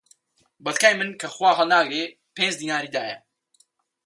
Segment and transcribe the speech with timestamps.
[0.63, 2.03] بە تکای من کە خوا هەڵناگرێ،
[2.35, 3.17] پێنج دیناری دایە